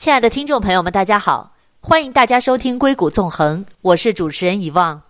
[0.00, 5.02] 亲爱的听众朋友们，大家好，欢迎大家收听《硅谷纵横》，我是主持人遗忘，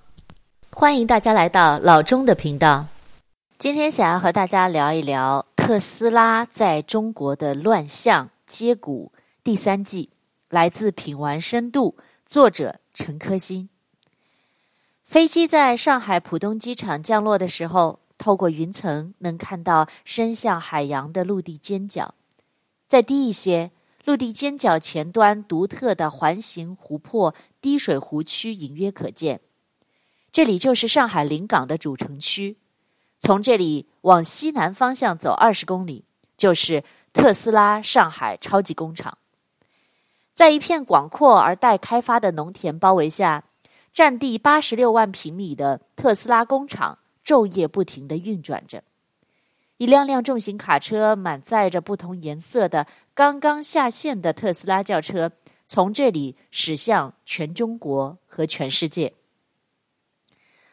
[0.72, 2.86] 欢迎大家来到老钟的频道。
[3.56, 9.12] 今天想要和大家聊一聊特斯拉在中国的乱象接骨
[9.44, 10.10] 第三季，
[10.48, 11.96] 来自品玩深度，
[12.26, 13.68] 作者陈科辛。
[15.06, 22.12] 飞机在上海浦东机场降落的时候，透过云层能看到伸向海洋的陆地尖角，
[22.88, 23.70] 再低一些，
[24.04, 29.40] 陆地尖角前端独特的环形湖泊滴水湖区隐约可见。
[30.32, 32.56] 这里就是上海临港的主城区。
[33.18, 36.04] 从这里往西南方向走二十公里，
[36.36, 36.82] 就是
[37.12, 39.18] 特斯拉上海超级工厂。
[40.32, 43.44] 在一片广阔而待开发的农田包围下，
[43.92, 48.82] 占地八十六万平米的特斯拉工厂昼夜不停地运转着。
[49.76, 52.86] 一辆辆重型卡车满载着不同颜色的
[53.20, 55.30] 刚刚下线的特斯拉轿车，
[55.66, 59.12] 从这里驶向全中国和全世界。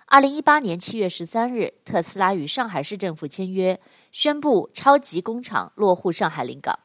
[0.06, 3.78] 二零一八年七月十三日，特斯拉与上海市政府签约，
[4.14, 6.80] 宣布超级工厂落户上海临港。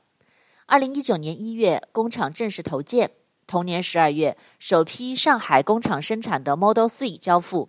[0.67, 3.13] 二零一九年一月，工厂正式投建。
[3.47, 7.69] 同年十二月，首批上海工厂生产的 Model Three 交付。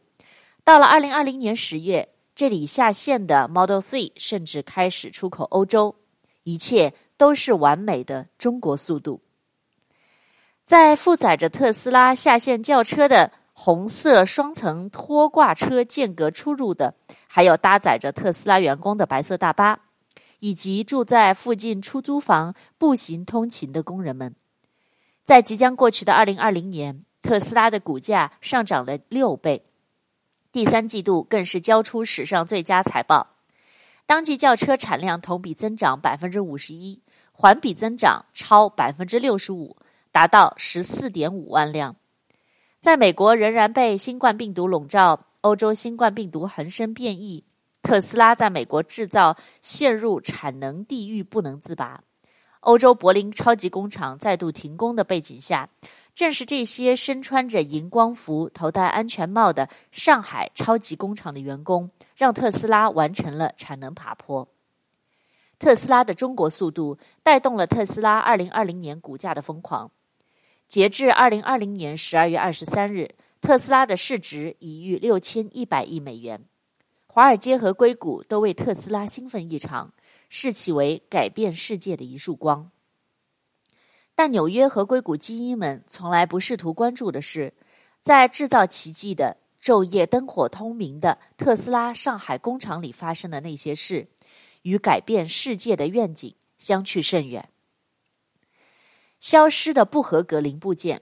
[0.63, 5.94] 到了二零二零年十月，这里下线的 Model Three 甚至开始出口欧洲。
[6.45, 9.22] 一切都是完美的中国速度。
[10.66, 13.31] 在负载着特斯拉下线轿车的。
[13.56, 16.95] 红色双层拖挂车间隔出入的，
[17.28, 19.80] 还有搭载着特斯拉员工的白色大巴，
[20.39, 24.34] 以及住在附近出租房步行通勤的工人们。
[25.23, 29.64] 在即将过去的二零二零年，特斯拉的股价上涨了六倍，
[30.52, 33.32] 第三季度更是交出史上最佳财报。
[34.05, 37.01] 当季轿车产量同比增长百分之五十一，
[37.31, 39.78] 环比增长超百分之六十五，
[40.11, 41.95] 达到十四点五万辆。
[42.79, 47.45] 在美国仍然被新冠病毒笼罩，欧洲新冠病毒横生变异，
[47.81, 52.03] 特斯拉在美国制造陷入产能地狱不能自拔。
[52.59, 55.69] 欧洲柏林超级工厂再度停工的背景下，
[56.16, 64.47] 正是这些身穿着荧光服、头戴安全帽的上海超级工厂的员工，让特斯拉完成了产能爬坡。
[65.57, 69.90] 特斯拉的中国速度带动了特斯拉二零二零年股价的疯狂。
[70.68, 76.44] 截至二零二零年十二月二十三日，特斯拉的市值已逾六千一百亿美元。
[77.07, 79.94] 华尔街和硅谷都为特斯拉兴奋异常，
[80.29, 82.72] 视其为改变世界的一束光。
[84.16, 87.53] 但纽约和硅谷精英们从来不试图关注的是，
[88.01, 94.07] 在制造奇迹的昼夜灯火通明的特斯拉上海工厂里发生的那些事，
[94.62, 97.50] 与改变世界的愿景相去甚远。
[99.19, 101.02] 消失的不合格零部件。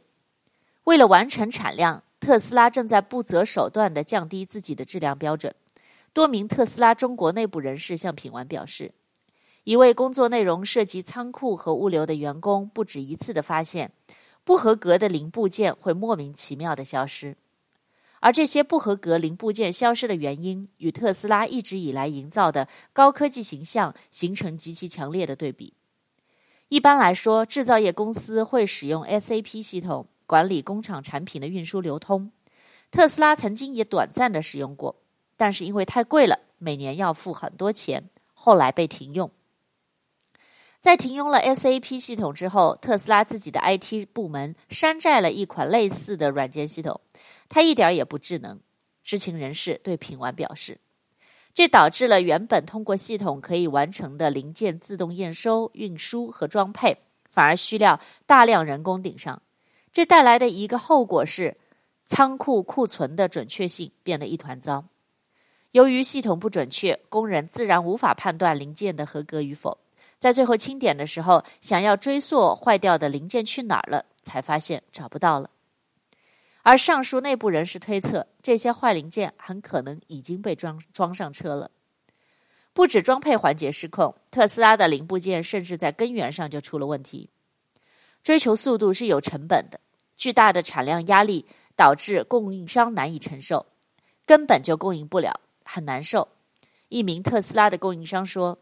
[0.86, 5.54] 为了完成产量，特斯拉正在不择手段地降低自己的质量标准。
[6.14, 8.94] 多名特斯拉中国内部人士向品玩表示，
[9.64, 13.92] 一位工作内容涉及仓库和物流的员工不止一次的发现，
[14.44, 17.38] 不合格的零部件会莫名其妙的消失。
[18.22, 25.74] 而这些不合格零部件消失的原因，与特斯拉一直以来营造的高科技形象形成极其强烈的对比。
[26.70, 32.32] 一般来说，制造业公司会使用 SAP 系统管理工厂产品的运输流通。
[32.90, 34.96] 特斯拉曾经也短暂的使用过，
[35.38, 39.30] 但是因为太贵了，每年要付很多钱，后来被停用。
[40.82, 47.00] 在停用了 SAP 系统之后，特斯拉自己的 IT 部门山寨了一款类似的软件系统，
[47.48, 48.60] 它一点也不智能。
[49.04, 50.80] 知情人士对品玩表示。
[51.54, 56.98] 这导致了原本通过系统可以完成的零件自动验收、运输和装配，
[57.30, 59.40] 反而需要大量人工顶上。
[59.92, 61.58] 这带来的一个后果是，
[62.06, 64.86] 仓库库存的准确性变得一团糟。
[65.72, 69.78] 由于系统不准确，工人自然无法判断零件的合格与否。
[70.22, 75.50] 在最后清点的时候，想要追溯坏掉的零件去哪儿了，才发现找不到了。
[76.62, 81.72] 而上述内部人士推测，这些坏零件很可能已经被装装上车了。
[82.72, 87.28] 不止装配环节失控，特斯拉的零部件甚至在根源上就出了问题。
[88.22, 89.80] 追求速度是有成本的，
[90.16, 93.66] 巨大的产量压力导致供应商难以承受，
[94.28, 96.28] 根本就供应不了，很难受。
[96.90, 98.60] 一名特斯拉的供应商说：“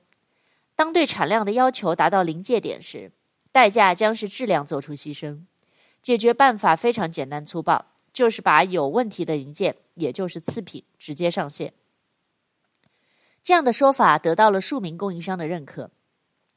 [0.79, 3.11] 当对产量的要求达到临界点时，
[3.51, 5.41] 代价将是质量做出牺牲。”
[6.01, 11.73] 解决办法非常简单粗暴，就是把有问题的零件，也就是次品，直接上线。
[13.43, 15.91] 这样的说法得到了数名供应商的认可。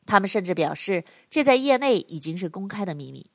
[0.07, 3.29] 他们甚至表示，这在业内已经是公开的秘密。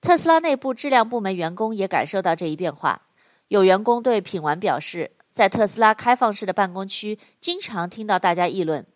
[0.00, 3.02] 特斯拉内部质量部门员工也感受到这一变化。
[3.48, 8.86] 有员工对品玩表示，在特斯拉开放式的办公区，经常听到大家议论，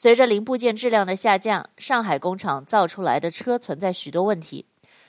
[0.00, 4.64] 随着零部件质量的下降，上海工厂造出来的车存在许多问题，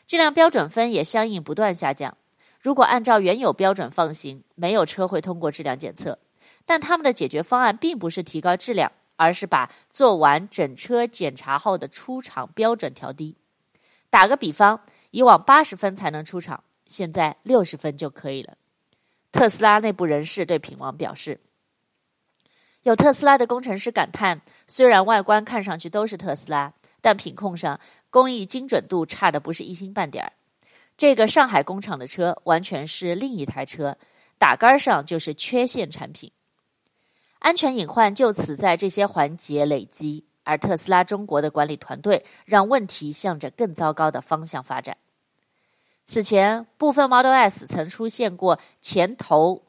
[0.08, 2.18] 质量标准分也相应不断下降。
[2.60, 6.18] 如果按照原有标准放行，没有车会通过质量检测。
[6.66, 13.36] 但他们的解决方案并不是提高质量，而是把做完整车检查后的出厂标准调低。
[14.10, 14.82] 打个比方，
[15.12, 18.58] 以往八十分才能出厂，现在六十分就可以了。
[19.32, 21.40] 特斯拉内部人士对品王表示，
[22.84, 27.80] 有特斯拉的工程师感叹：虽然外观看上去都是特斯拉，但品控上
[28.10, 30.32] 工艺精准度差的不是一星半点儿。
[30.98, 33.98] 这个上海工厂的车完全是另一台车，
[34.38, 36.32] 打杆上就是缺陷产品。
[37.40, 44.98] 安全隐患就此在这些环节累积，而特斯拉中国的管理团队让问题向着更糟糕的方向发展。
[46.06, 49.64] 此前，部分 Model S 曾出现过前头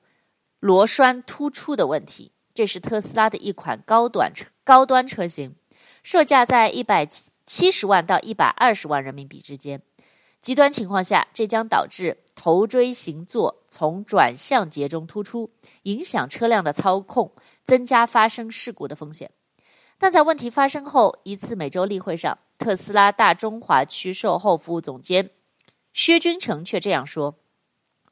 [0.58, 5.54] 螺栓突出的问题，这是特斯拉的一款高端车高端车型，
[6.02, 7.06] 售价在一百
[7.46, 9.82] 七十万到一百二十万人民币之间。
[10.40, 15.50] 极端情况下，这将导致头锥形座从转向节中突出，
[15.82, 17.32] 影响车辆的操控，
[17.64, 19.30] 增加发生事故的风险。
[19.98, 25.28] 但在问题发生后，一次每周例会上，特斯拉大中华区售后服务总监
[25.92, 27.36] 薛君成却这样说：“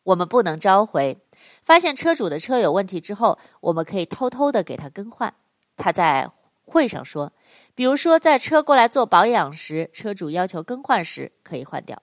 [0.05, 1.17] 我们不能召回，
[1.63, 5.33] 发现车主的车有问题之后，我们可以偷偷的给他更换。”
[5.77, 6.31] 他在
[6.65, 7.33] 会上说
[7.75, 12.03] ：“比如说，在车过来做保养时，车主要求更换时，可以换掉。”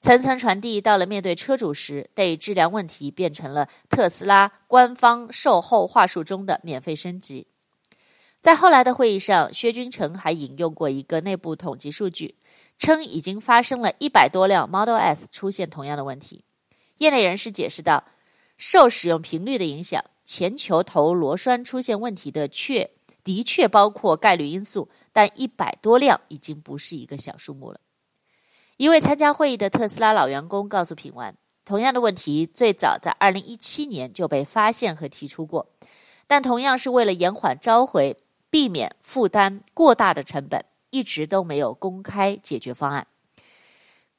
[0.00, 7.46] 层层传递到了面对车主时，对质量问题变成了特斯拉官方售后话术中的免费升级。
[8.40, 12.36] 在后来的会议上，薛君成还引用过一个内部统计数据，
[12.78, 16.46] 称已经发生了一百多辆 Model S 出现同样的问题。
[16.96, 18.02] 业内人士解释道，
[18.62, 22.90] 受使用频率的影响，前球头螺栓出现问题的确
[23.24, 27.80] 的确包括概率因素，但一百多辆已经不是一个小数目了。
[28.76, 31.34] 一位参加会议的特斯拉老员工告诉品玩，
[31.64, 35.70] 同样的问题最早在二零一七年就被发现和提出过，
[36.26, 38.18] 但同样是为了延缓召回，
[38.50, 43.06] 避免负担过大的成本，一直都没有公开解决方案。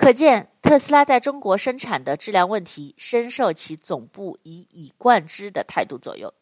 [0.01, 6.33] 可见，特斯拉在中国生产的质量问题深受其总部一以贯之的态度左右。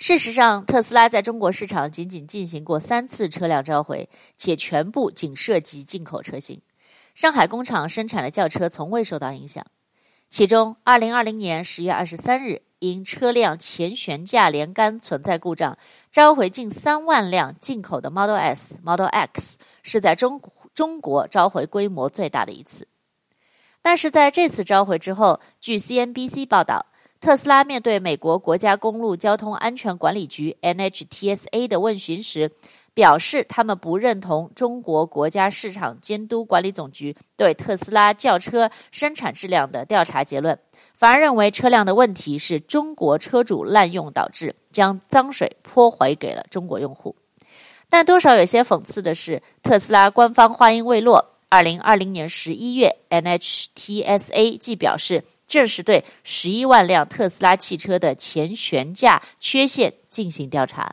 [0.00, 6.60] 事实上，特斯拉在中国市场仅仅进行过三次车辆召回，且全部仅涉及进口车型。
[7.14, 9.64] 上海工厂生产的轿车从未受到影响。
[10.28, 15.78] 其中，二零二零年十月二十三日，因车辆前悬架连杆存在故障，
[16.10, 20.40] 召回近三万辆进口的 Model S、Model X，是在中
[20.74, 22.88] 中国召回规模最大的一次。
[23.80, 26.86] 但是在这次召回之后，据 CNBC 报道。
[27.20, 32.50] 特斯拉面对美国国家公路交通安全管理局 NHTSA 的问询时，
[32.92, 40.58] 表示他们不认同中国国家市场监督管理总局对特斯拉轿车生产质量的调查结论，
[40.92, 47.16] 反而认为车辆的问题是中国车主滥用导致，将脏水泼回给了中国用户。
[47.94, 55.22] 但多少有些讽刺的是，特斯拉官方话音未落，二零二零年十一月，NHTSA 既表示。
[55.46, 60.92] 正式对十一万辆特斯拉汽车的前悬架缺陷进行调查。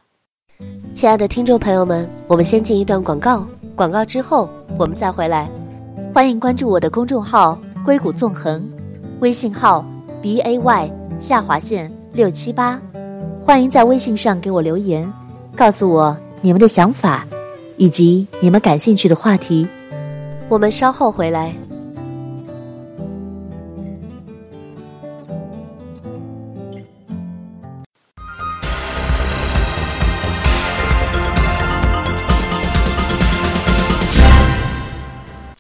[0.93, 5.49] 亲爱的听众朋友们，我们先进一段广告，广告之后我们再回来。
[6.13, 8.63] 欢迎关注我的公众号“硅谷纵横”，
[9.21, 9.83] 微信号
[10.21, 12.79] b a y 下划线六七八。
[13.41, 15.11] 欢迎在微信上给我留言，
[15.55, 17.23] 告诉我你们的想法
[17.77, 19.67] 以及你们感兴趣的话题。
[20.49, 21.53] 我们稍后回来。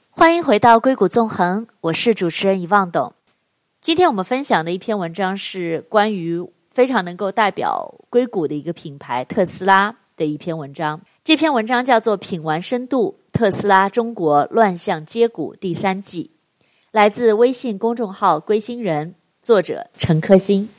[0.09, 3.13] 欢迎回到硅谷纵横，我是主持人遗忘董。
[3.79, 11.01] 今天我们分享的一篇文章是关于非常能够代表硅谷的一个品牌特斯拉的一篇文章。
[11.23, 16.29] 这篇文章叫做《品玩深度：特斯拉中国乱象接股第三季》，
[16.91, 20.69] 来自微信公众号“归心人”，作者陈科新。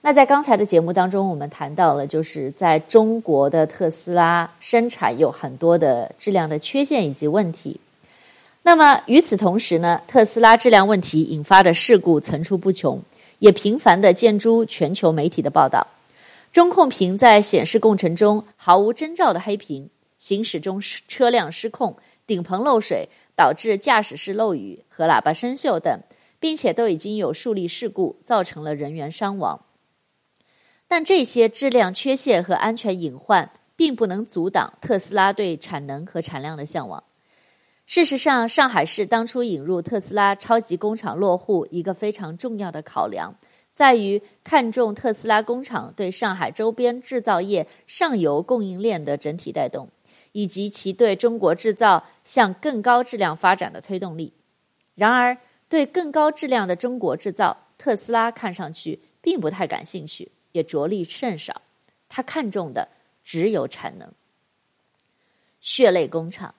[0.00, 7.78] 那在刚才的节目当中，我们谈到了就是在中国的特斯拉生产有很多的质量的缺陷以及问题。
[8.62, 13.00] 那么与此同时呢，特斯拉质量问题引发的事故层出不穷，
[13.38, 15.86] 也频繁地见诸全球媒体的报道。
[16.52, 26.00] 中控屏在显示过程中毫无征兆的黑屏，行驶中车辆失控、顶棚漏水，导致驾驶室漏雨和喇叭生锈等，
[26.38, 29.64] 并且都已经有数例事故，造成了人员伤亡。
[30.86, 37.02] 但这些质量缺陷和安全隐患，并不能阻挡特斯拉对产能和产量的向往。
[37.86, 43.34] 事实上，上海市当初引入特斯拉超级工厂落户，一个非常重要的考量，
[43.72, 49.88] 在于看重特斯拉工厂对上海周边制造业上游供应链的整体带动，
[50.32, 54.32] 以及其对中国制造向更高质量发展的推动力。
[54.94, 55.36] 然而，
[55.70, 61.62] 对更高质量的中国制造，特斯拉看上去并不太感兴趣，也着力甚少。
[62.10, 62.86] 他看重的
[63.24, 64.12] 只有产能。
[65.62, 66.54] 血泪工厂。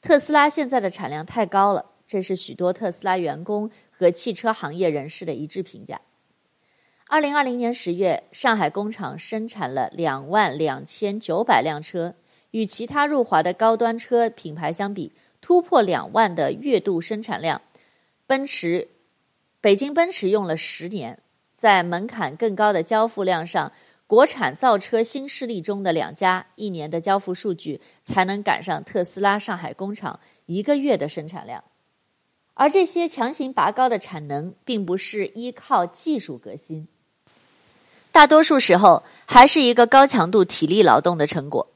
[0.00, 6.00] 特斯拉现在的产量太高了，这是许多特斯拉员工和汽车行业人士的一致评价。
[7.08, 12.16] 二零二零年十月，上海工厂生产了两万两千九百辆车，
[12.50, 17.62] 与其他入华的高端车品牌相比，突破两万的月度生产量。
[18.26, 18.88] 奔驰，
[19.60, 21.20] 北京奔驰用了十年，
[21.54, 23.72] 在门槛更高的交付量上。
[24.08, 31.62] 国产造车新势力中的两家，一年的交付数据才能赶上特斯拉上海工厂一个月的生产量。
[32.54, 36.86] 而这些强行拔高的产能，并不是依靠技术革新，
[38.16, 41.68] 大多数时候还是一个高强度体力劳动的成果。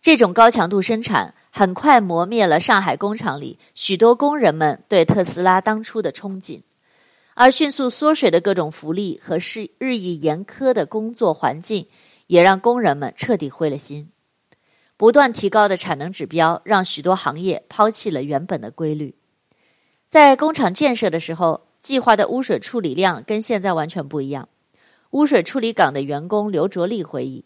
[0.00, 6.60] 这种高强度生产很快磨灭了上海工厂里许多工人们对特斯拉当初的憧憬。
[7.34, 11.88] 而迅速缩水的各种福利和是日益严苛的工作环境，
[12.28, 14.12] 也让工人们彻底灰了心。
[14.96, 19.16] 不断提高的产能指标，让许多行业抛弃了原本的规律。
[20.08, 24.48] 在工厂建设的时候，计划的污水处理量跟现在完全不一样。
[25.10, 27.44] 污水处理港的员工刘卓立回忆，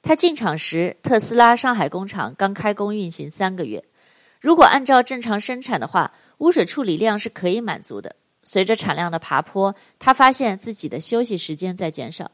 [0.00, 3.84] 他进厂时，特斯拉上海工厂刚开工运行三个月。
[4.40, 8.16] 如果按照正常生产的话，污水处理量是可以满足的。
[8.42, 12.30] 随着产量的爬坡，他发现自己的休息时间在减少。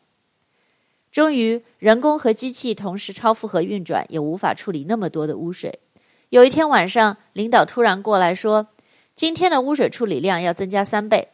[1.11, 5.80] 终于，人工和机器同时超负荷运转，也无法处理那么多的污水。
[6.28, 8.68] 有一天晚上，领导突然过来说
[9.16, 11.28] ：“今天的污水处理量要增加三倍，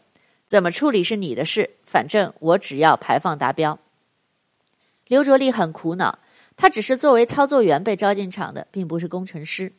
[0.47, 3.79] 怎么处理是你的事，反正我只要排放达标。”
[5.07, 6.19] 刘卓立很苦恼，
[6.57, 9.73] 他只是作为操作员被招进厂的，并不是工程师。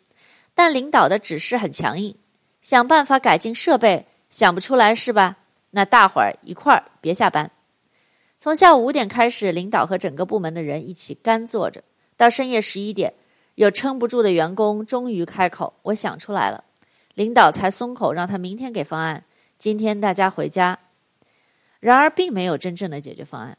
[0.53, 2.15] 但领导的指示很强硬，
[2.61, 4.07] 想办法改进设备。
[4.27, 5.37] 想不出来是吧？
[5.71, 7.49] 那大伙儿一块儿别下班。
[8.37, 11.81] 从下午五点开始，领导和整个部门的人一起干坐着，
[12.17, 13.13] 到深夜十一点，
[13.55, 16.63] 有撑不住的员工终于开口：“我想出来了。”
[17.13, 19.23] 领导才松口，让他明天给方案，
[19.57, 20.77] 今天大家回家。
[21.79, 23.57] 然而，并没有真正的解决方案。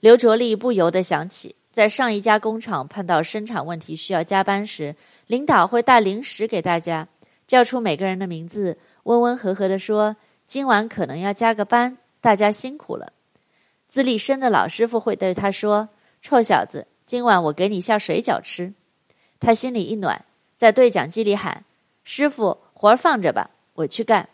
[0.00, 4.94] 刘卓立不由得想起，在上一家工厂碰到生产问题需要加班时，
[5.26, 7.08] 领导会带零食给大家，
[7.46, 8.78] 叫出每个人的名字。
[9.04, 10.16] 温温和和地说
[10.46, 13.12] ：“今晚可能要加个班，大家辛苦了。”
[13.88, 15.88] 资历深的老师傅会对他说
[16.20, 18.74] ：“臭小子，今晚我给你下水饺吃。”
[19.40, 21.64] 他心里一暖，在对讲机里喊
[22.04, 24.28] ：“师傅，活儿放着吧，我去干。”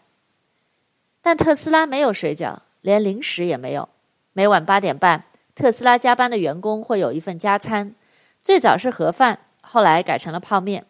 [1.28, 3.87] 但特斯拉没有水饺，连零食也没有。
[4.32, 7.94] 每晚八点半，特斯拉加班的员工会有一份加餐，
[8.40, 10.87] 最早是盒饭，后来改成了泡面。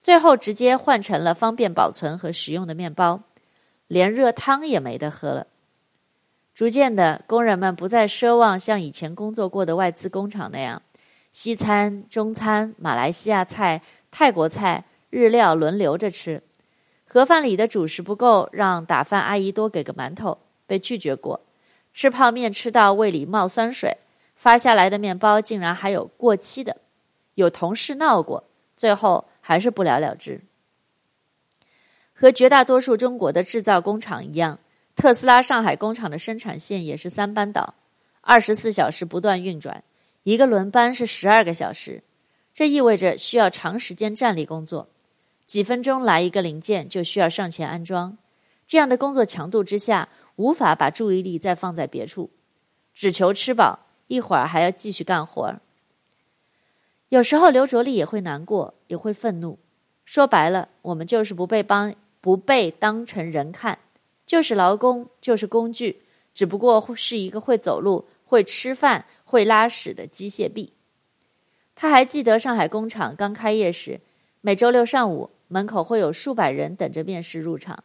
[0.00, 3.22] 最后直接换成了方便保存和食用的面包，
[3.88, 5.48] 连热汤也没得喝了。
[6.54, 10.80] 逐渐的，工人们不再奢望像以前工作过的外资工厂那样，
[11.32, 13.82] 西餐、中餐、马来西亚菜、
[14.12, 16.40] 泰国菜、日料轮流着吃。
[17.12, 21.40] 盒饭里的主食不够，让打饭阿姨多给个馒头，被拒绝过。
[21.92, 23.96] 吃泡面吃到胃里冒酸水，
[24.36, 26.76] 发下来的面包竟然还有过期的。
[27.34, 28.44] 有同事闹过，
[28.76, 29.26] 最后。
[29.42, 30.40] 还是不了了之。
[32.12, 34.60] 和绝大多数中国的制造工厂一样，
[34.94, 37.74] 特斯拉上海工厂的生产线也是三班倒，
[38.20, 39.82] 二十四小时不断运转，
[40.22, 42.00] 一个轮班是十二个小时。
[42.54, 44.86] 这意味着需要长时间站立工作，
[45.50, 48.16] 几分钟来一个零件就需要上前安装。
[48.68, 52.30] 这样的工作强度之下，无法把注意力再放在别处，
[52.94, 55.56] 只求吃饱，一会儿还要继续干活。
[57.08, 59.58] 有时候刘卓立也会难过，也会愤怒。
[60.04, 63.80] 说白了，我们就是不被帮，不被当成人看，
[64.24, 66.02] 就是劳工，就是工具，
[66.32, 70.74] 只不过是一个会走路、会吃饭、会拉屎的机械臂。
[71.74, 74.00] 他还记得上海工厂刚开业时，
[74.42, 77.82] 每周六上午门口会有数百人等着面试入场，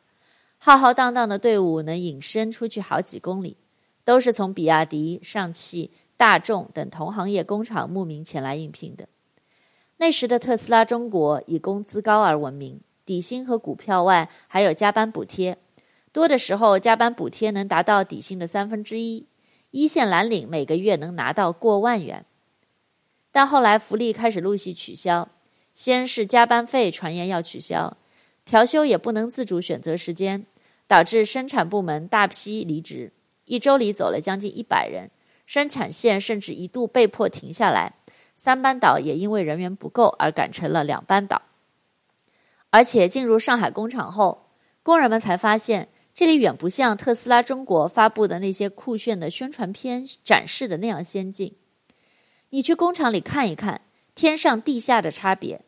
[0.60, 3.58] 浩浩荡荡的队伍能引申出去好几公里，
[4.04, 9.10] 都是从比亚迪、上汽、大众等同行业工厂慕名前来应聘的。
[9.98, 15.58] 那时的特斯拉中国以工资高而闻名，底薪和股票外还有加班补贴，
[16.12, 19.26] 多的时候加班补贴能达到底薪的三分之一，
[19.72, 22.26] 一线蓝领每个月能拿到过万元。
[23.32, 25.28] 但后来福利开始陆续取消，
[25.76, 27.98] 先是加班费传言要取消，
[28.46, 30.46] 调休也不能自主选择时间，
[30.88, 33.12] 导致生产部门大批离职，
[33.44, 35.12] 一周里走了将近一百人，
[35.46, 37.94] 生产线甚至一度被迫停下来，
[38.38, 41.42] 三班倒也因为人员不够而改成了两班倒。
[42.70, 44.48] 而且进入上海工厂后，
[44.82, 51.54] 工人们才发现这里远不像特斯拉中国发布的那些酷炫的宣传片展示的那样先进。
[52.52, 53.82] 你去工厂里看一看，
[54.14, 55.65] 天上地下的差别。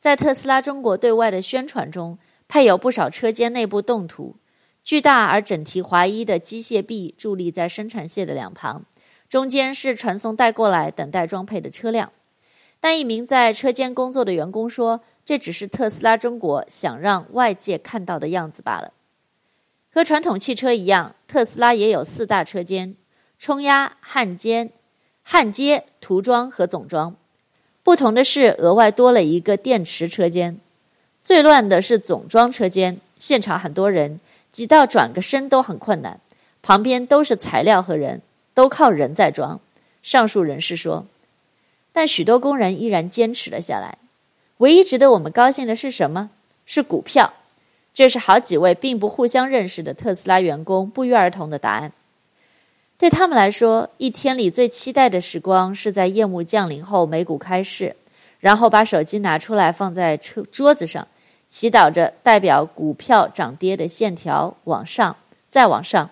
[0.00, 4.36] 在特斯拉中国对外的宣传中，配有不少车间内部动图，
[4.82, 8.86] 巨大而整齐划一的机械臂伫立在生产线的两旁，
[9.28, 12.10] 中间是传送带过来等待装配的车辆。
[12.80, 18.94] 但一名在车间工作的员工说，这只是特斯拉中国想让外界看到的样子罢了。
[19.92, 22.96] 和传统汽车一样，特斯拉也有四大车间：
[23.38, 24.70] 冲压、焊接。
[25.22, 27.14] 焊接、涂装和总装，
[27.90, 30.56] 不同的是，额外多了一个电池车间。
[31.20, 34.20] 最乱的是总装车间，现场很多人，
[34.52, 36.20] 挤到转个身都很困难。
[36.62, 38.22] 旁边都是材料和人，
[38.54, 39.58] 都靠人在装。
[40.04, 41.04] 上述人士说，
[41.92, 43.98] 但许多工人依然坚持了下来。
[44.58, 46.30] 唯一值得我们高兴的是什么？
[46.64, 47.34] 是股票。
[47.92, 51.90] 这是好几位并不互相认识的特斯拉员工不约而同的答案。
[53.00, 57.96] 对他们来说，一天里最期待的时光是在夜幕降临后，美股开市，
[58.40, 61.08] 然后把手机拿出来放在车桌子上，
[61.48, 65.16] 祈祷着代表股票涨跌的线条往上，
[65.48, 66.10] 再往上。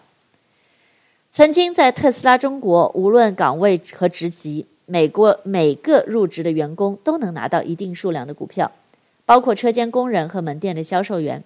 [1.30, 8.72] 曾经在特斯拉中国，无论岗位和职级，美国每个入职的员工都能拿到一定数量的股票，
[9.27, 11.44] 包括车间工人和门店的销售员。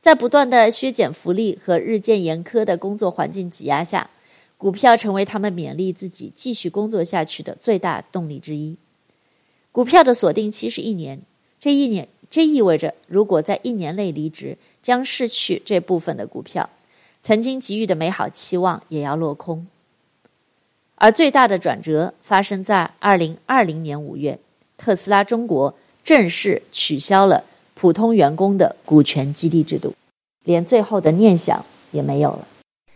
[0.00, 4.10] 在不断的削减福利和日渐严苛的工作环境挤压下，
[4.58, 8.76] 股票成为他们勉励自己继续工作下去的最大动力之一。
[9.70, 11.20] 股票的锁定期是一年，
[11.60, 16.68] 这一年这意味着，如果在一年内离职，将失去这部分的股票，
[17.22, 19.66] 曾经给予的美好期望也要落空。
[20.96, 24.36] 而最大的转折发生在二零二零年五月，
[24.76, 27.44] 特斯拉中国正式取消了
[27.74, 29.94] 普通员工的股权激励制度，
[30.42, 32.48] 连最后的念想也没有了。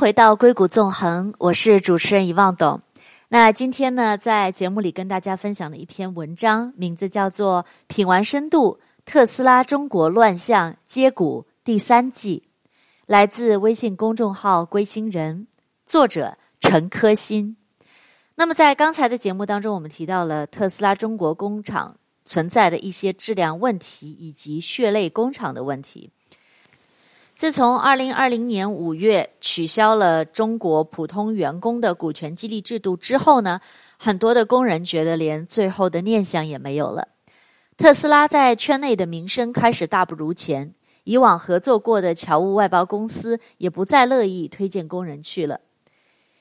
[0.00, 2.80] 回到硅谷纵横，我是主持人遗忘董。
[3.28, 12.44] 那今天呢，在节目里跟大家分享的一篇文章，名字叫做《品玩深度：特斯拉中国乱象接股第三季》，
[13.04, 15.46] 来自微信公众号“归心人”，
[15.84, 17.54] 作者陈科新。
[18.36, 26.10] 那么在刚才的节目当中，我们提到了特斯拉中国工厂存在的一些质量问题，以及血泪工厂的问题。
[27.40, 33.58] 自从二零二零年五月取消了中国普通员工的股权激励制度之后呢，
[33.98, 37.08] 很多的工人觉得连最后的念想也没有了。
[37.78, 40.74] 特斯拉在圈内的名声开始大不如前，
[41.04, 45.60] 以往合作过的侨务外包公司也不再乐意推荐工人去了。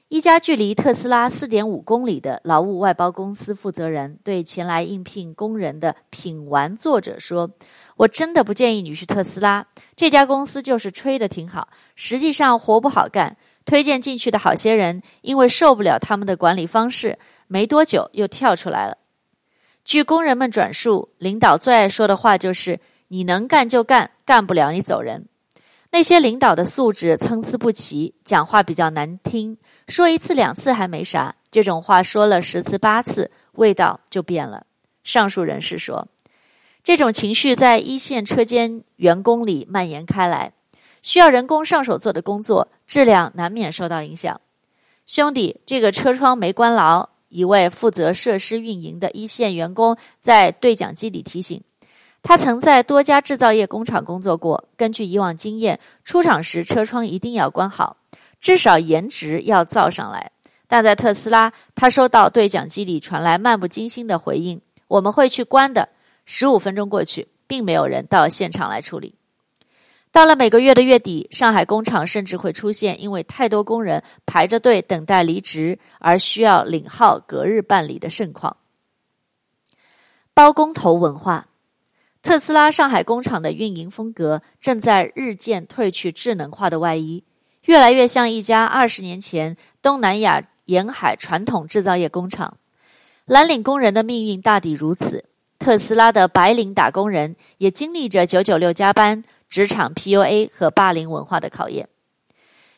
[0.09, 7.51] 一家距离特斯拉四点五公里的劳务外包公司负责人对前来应聘工人的品玩作者说。
[7.95, 13.37] 我真的不建议你去特斯拉，这家公司就是吹得挺好，实际上活不好干。
[13.65, 18.97] 推荐进去的好些人，因为受不了他们的管理方式，没多久又跳出来了。
[19.85, 25.27] 据工人们转述，领导最爱说的话就是：“你能干就干，干不了你走人。”
[25.91, 34.65] 那些领导的素质参差不齐，讲话比较难听，说一次两次还没啥，这种话说了十次八次，味道就变了。
[35.03, 36.07] 上述人士说。
[36.83, 40.53] 这种情绪在一线车间员工里蔓延开来，
[41.01, 44.39] 需要人工上手做的工作质量难免受到影响。
[45.05, 47.09] 兄弟，这个车窗没关牢。
[47.29, 51.61] 一位负责设施运营的一线员工在对讲机里提醒，
[52.21, 54.65] 他曾在多家制造业工厂工作过。
[54.75, 57.97] 根据以往经验，出厂时车窗一定要关好，
[58.39, 60.31] 至少颜值要造上来。
[60.67, 65.89] 但在特斯拉，他收到对讲机里传来漫不经心的回应：“我们会去关的。”
[66.25, 69.15] 十五分钟过去，并没有人到现场来处理。
[70.11, 78.57] 到了每个月的月底，上海工厂甚至会出现因为太多工人排着队等待离职而需要领号隔日办理的盛况。
[80.33, 81.47] 包工头文化，
[82.21, 87.23] 特斯拉上海工厂的运营风格正在日渐褪去智能化的外衣，
[87.65, 92.57] 越来越像一家二十年前东南亚沿海传统制造业工厂。
[93.25, 95.25] 蓝领工人的命运大抵如此，
[95.57, 99.23] 特斯拉的白领打工人也经历着九九六加班。
[99.49, 101.89] 职场 PUA 和霸凌文化的考验，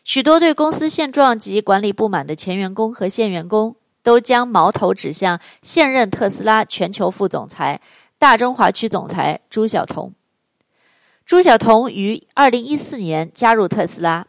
[0.06, 7.82] 许多对公司现状及管理不满的前员工和现员工，都将矛头指向现任特斯拉全球副总裁、
[8.21, 10.13] 大中华区总裁朱晓彤。
[11.25, 14.27] 朱晓彤于二零一四年加入特斯拉，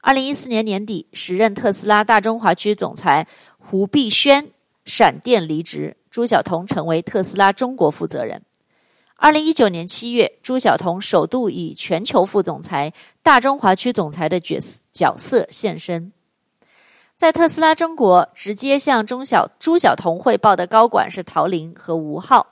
[0.00, 3.26] 二零一四年年底，时任特斯拉大中华区总裁
[3.58, 4.52] 胡碧轩
[4.84, 8.42] 闪电离职，朱晓彤成为特斯拉中国负责人。
[9.16, 12.92] 二零一九年七月，朱晓彤首度以全球副总裁、
[13.24, 16.12] 大中华区总裁的角色角色现身。
[17.16, 22.46] 在特斯拉中国，直接向中小朱晓彤汇报的高管是陶玲和吴浩，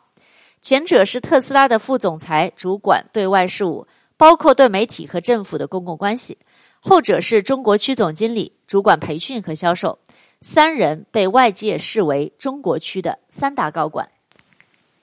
[0.62, 6.36] 前者是特斯拉的副总裁，主管对外事务，包括对媒体和政府的公共关系；
[6.80, 9.98] 后者是中国区总经理，主管培训和销售。
[10.42, 14.08] 三人被外界视为中国区的三大高管。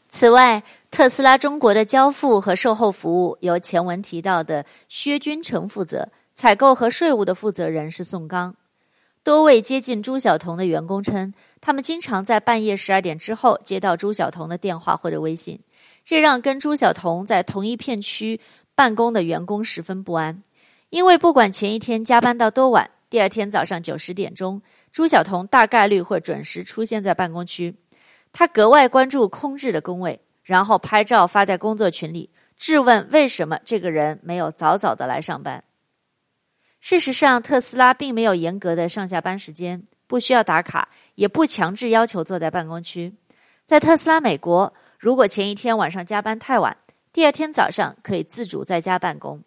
[0.10, 8.56] 此外，特斯拉中国的交付和售后服务由前文提到的薛君成负责，采购和税务的负责人是宋刚。
[9.28, 15.60] 多位接近朱晓彤的员工称，他们经常在半夜十二点之后接到朱晓彤的电话或者微信，
[16.06, 18.40] 这让跟朱晓彤在同一片区
[18.74, 20.42] 办公的员工十分不安，
[20.92, 24.62] 因为不管前一天加班到多晚，第二天早上九十点钟，
[24.94, 27.76] 朱晓彤大概率会准时出现在办公区。
[28.32, 30.22] 他格外关注空置的工位。
[30.46, 35.62] 然后拍照发在工作群里，质问为什么这个人没有早早的来上班。
[36.90, 43.14] 事实上，特斯拉并没有严格的上下班时间，不需要打卡，也不强制要求坐在办公区。
[43.66, 46.78] 在特斯拉美国，如果前一天晚上加班太晚，
[47.12, 49.44] 第二天早上可以自主在家办公。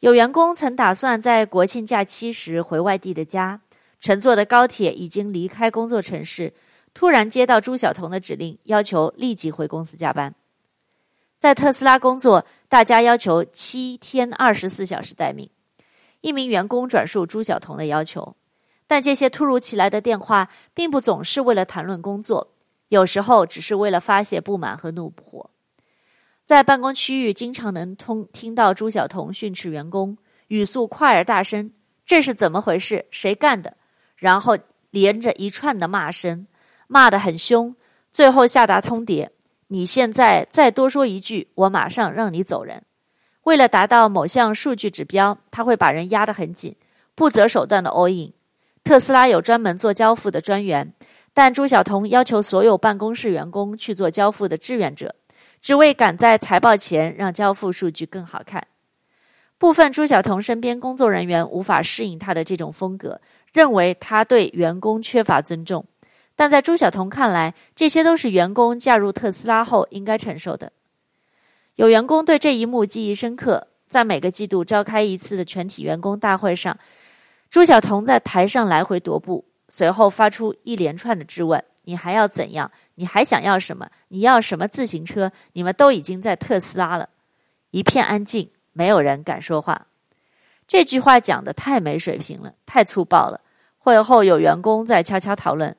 [0.00, 3.60] 有员工曾打算在国庆假期时回外地的家，
[4.00, 6.52] 乘坐的高铁已经离开工作城市。
[6.92, 10.34] 突然接到朱晓彤的指令，要求立即回公司加班。
[11.38, 15.48] 在特斯拉工作，大家要求七天二十四小时待命。
[16.24, 18.34] 一名员工转述朱晓彤的要求，
[18.86, 22.54] 但这些突如其来的电话并不总是为了谈论工作，
[22.88, 25.50] 有时候只是为了发泄不满和怒火。
[26.42, 30.16] 在办公区域，经常能通听到朱晓彤训斥员工，
[30.48, 31.70] 语速快而大声
[32.06, 33.04] ：“这是怎么回事？
[33.10, 33.76] 谁干的？”
[34.16, 34.56] 然后
[34.90, 36.46] 连着一串的骂声。
[36.86, 37.76] 骂得很凶，
[38.10, 39.28] 最后下达通牒：
[39.68, 42.82] 你现在再多说一句，我马上让你走人。
[43.44, 46.74] 为了达到某项数据指标，他会把人压得很紧，
[47.14, 48.32] 不择手段的 all in。
[48.82, 50.92] 特斯拉有专门做交付的专员，
[51.32, 55.14] 但朱晓彤要求所有办公室员工去做交付的志愿者，
[55.60, 58.66] 只为赶在财报前让交付数据更好看。
[59.56, 63.20] 部分朱晓彤身边工作人员无法适应他的这种风格，
[63.52, 65.84] 认为他对员工缺乏尊重。
[66.36, 70.72] 但在朱晓彤看来，这些都是员工加入特斯拉后应该承受的。
[71.76, 76.78] 有员工对这一幕记忆深刻，在每个季度召开一次的全体员工大会上，
[77.50, 82.70] 朱晓彤在台上来回踱步，随后发出一连串的质问：“你还要怎样？
[82.94, 83.88] 你还想要什么？
[84.08, 85.32] 你要什么自行车？
[85.54, 87.08] 你们都已经在特斯拉了。”
[87.72, 89.88] 一片安静，没有人敢说话。
[90.68, 93.40] 这句话讲得太没水平了，太粗暴了。
[93.78, 95.76] 会后有员工在悄悄讨论。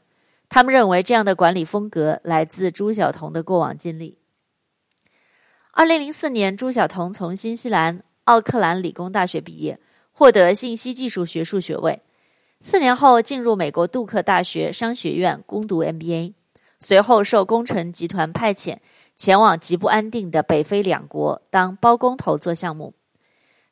[0.50, 4.18] 他们认为这样的管理风格来自朱晓彤的过往经历。
[5.78, 9.78] 二零零四年，朱晓彤从新西兰奥克兰理工大学毕业，
[10.14, 12.02] 获得信息技术学术学位。
[12.62, 16.32] 四年后，进入美国杜克大学商学院攻读 MBA，
[16.80, 18.78] 随后受工程集团派遣，
[19.18, 22.94] 前往极不安定的北非两国当包工头做项目。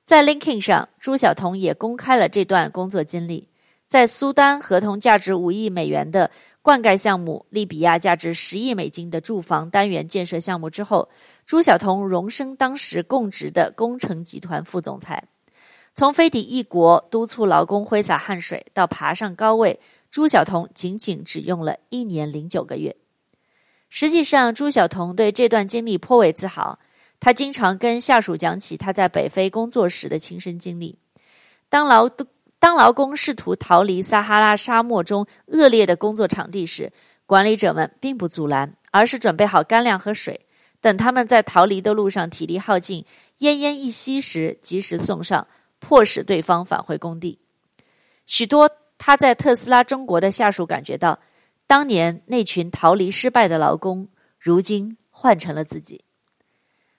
[0.03, 3.47] 在 LinkedIn 上，朱晓彤也公开了这段工作经历。
[3.87, 6.31] 在苏丹合同价值五亿美元的
[6.63, 11.07] 灌溉项目，利比亚价值十亿美金的住房单元建设项目之后，
[11.45, 15.23] 朱晓彤荣升当时供职的工程集团副总裁。
[15.93, 19.79] 从飞抵异国督促劳工挥洒汗水到爬上高位，
[20.09, 22.95] 朱晓彤仅仅只用了一年零九个月。
[23.89, 26.79] 实际上，朱晓彤对这段经历颇为自豪。
[27.19, 30.97] 他经常跟下属讲起他在北非工作时的亲身经历。
[31.69, 32.09] 当劳
[32.59, 36.91] 当劳工试图逃离撒哈拉沙漠中恶劣的工作场地时，
[37.25, 40.42] 管理者们并不阻拦，而是准备好干粮和水，
[40.83, 43.05] 等他们在逃离的路上体力耗尽、
[43.39, 45.47] 奄奄一息时，及时送上，
[45.79, 47.39] 迫使对方返回工地。
[48.25, 51.17] 许多他在特斯拉中国的下属感觉到，
[51.65, 56.03] 当年那群逃离失败的劳工，如今换成了自己。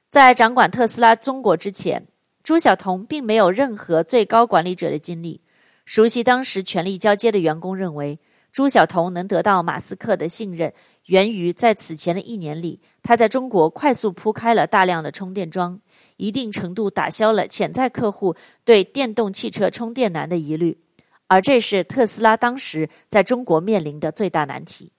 [0.08, 2.08] 在掌管特斯拉中国之前，
[2.42, 5.42] 朱晓彤并没有任何最高管理者的经历。
[5.84, 8.18] 熟悉当时权力交接的员工认为，
[8.54, 10.72] 朱晓彤能得到马斯克的信任，
[11.06, 15.80] 源于在此前的一年里，他在中国快速铺开了大量的充电桩，
[16.18, 20.78] 一定程度打消了潜在客户对电动汽车充电难的疑虑，
[21.26, 24.92] 而这是特斯拉当时在中国面临的最大难题。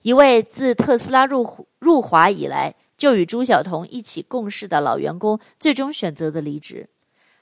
[0.00, 6.88] 一位自特斯拉入入华以来就与朱晓彤一起共事的老员工，最终选择的离职，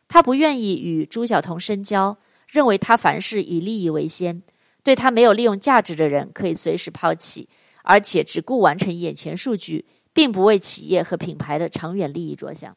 [0.09, 2.19] 他不愿意与朱晓彤深交。
[2.49, 4.41] 认为他凡事以利益为先，
[4.87, 7.49] 对他没有利用价值的人可以随时抛弃，
[7.83, 12.77] 而且只顾完成眼前数据，并不为企业和品牌的长远利益着想。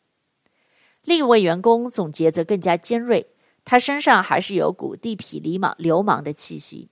[1.04, 3.28] 另一位员工总结则更加尖锐，
[3.64, 6.90] 他身上还是有股地痞流氓流氓的气息。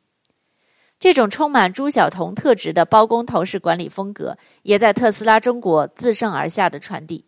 [0.99, 7.25] 这种充满朱晓彤特质的包工头式管理风格，也在特斯拉中国自上而下的传递。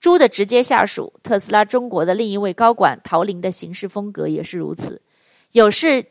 [0.00, 5.02] 朱的直接下属特斯拉中国的另一位高管陶林的行事风格也是如此，
[5.52, 6.02] 有事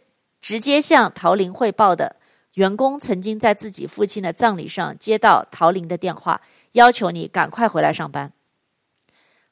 [0.49, 2.15] 直接向陶林汇报的
[2.55, 8.33] 员工曾经在自己父亲的葬礼上接到陶林的电话，要求你赶快回来上班。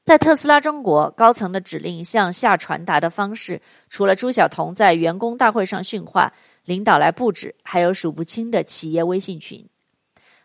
[0.04, 6.34] 在特斯拉中国，高层的指令向下传达的方式，除了朱晓彤在员工大会上训话，
[6.66, 9.64] 领导来布置，还有数不清的企业微信群。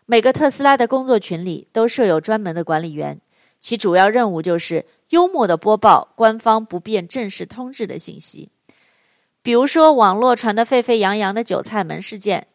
[0.05, 3.19] 每个特斯拉的工作群里都设有专门的管理员。
[3.59, 8.47] 其主要任务就是幽默地播报官方不便正式通知的信息，
[9.43, 12.47] 比如说网络传得沸沸扬扬的韭菜门事件，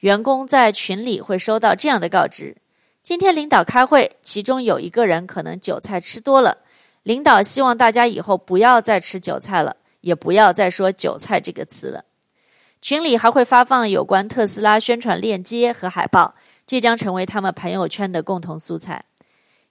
[0.00, 2.56] 员工在群里会收到这样的告知：
[3.00, 6.58] 今天领导开会，其中有一个人可能韭菜吃多了，
[7.04, 12.04] 领导希望大家以后不要再吃韭菜了，也不要再说韭菜这个词了。
[12.80, 16.34] 群里还会发放有关特斯拉宣传链接和海报，
[16.66, 19.04] 这将成为他们朋友圈的共同素材。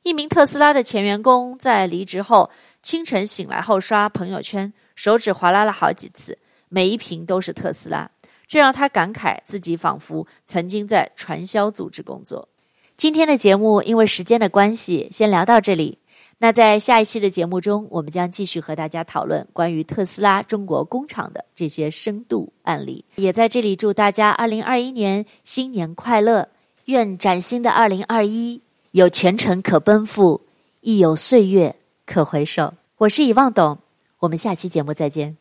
[0.04, 2.50] 一名特斯拉的前员工在离职后，
[2.82, 6.38] 清晨醒来后刷朋友圈，手指划拉了好几次，
[6.74, 8.10] 每一瓶都是特斯拉，
[8.48, 12.48] 这让他感慨自己仿佛曾经在传销组织工作。
[12.96, 15.98] 今天的节目因为时间的关系，先聊到这里。
[16.38, 23.04] 那在下一期的节目中，我们将继续和大家讨论关于特斯拉中国工厂的这些深度案例。
[23.16, 26.48] 也在这里祝大家二零二一年新年快乐，
[26.86, 28.62] 愿崭新的二零二一。
[28.92, 30.42] 有前程可奔赴，
[30.80, 32.74] 亦有岁月可回首。
[32.98, 33.78] 我是以望董，
[34.20, 35.40] 我们下期节目再见。